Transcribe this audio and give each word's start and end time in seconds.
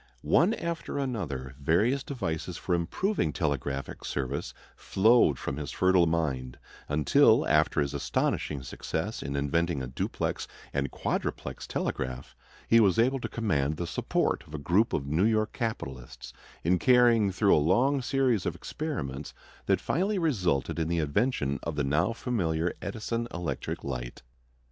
One 0.23 0.55
after 0.55 0.97
another 0.97 1.53
various 1.59 2.03
devices 2.03 2.57
for 2.57 2.73
improving 2.73 3.31
telegraphic 3.31 4.03
service 4.03 4.51
flowed 4.75 5.37
from 5.37 5.57
his 5.57 5.69
fertile 5.69 6.07
mind, 6.07 6.57
until, 6.89 7.45
after 7.47 7.79
his 7.79 7.93
astonishing 7.93 8.63
success 8.63 9.21
in 9.21 9.35
inventing 9.35 9.79
a 9.79 9.85
duplex 9.85 10.47
and 10.73 10.89
quadruplex 10.89 11.67
telegraph, 11.67 12.35
he 12.67 12.79
was 12.79 12.97
able 12.97 13.19
to 13.19 13.29
command 13.29 13.77
the 13.77 13.85
support 13.85 14.43
of 14.47 14.55
a 14.55 14.57
group 14.57 14.91
of 14.91 15.05
New 15.05 15.21
York 15.25 15.53
capitalists 15.53 16.33
in 16.63 16.79
carrying 16.79 17.31
through 17.31 17.55
a 17.55 17.59
long 17.61 18.01
series 18.01 18.47
of 18.47 18.55
experiments 18.55 19.35
that 19.67 19.79
finally 19.79 20.17
resulted 20.17 20.79
in 20.79 20.87
the 20.87 20.97
invention 20.97 21.59
of 21.61 21.75
the 21.75 21.83
now 21.83 22.11
familiar 22.11 22.73
Edison 22.81 23.27
electric 23.31 23.83
light. 23.83 24.23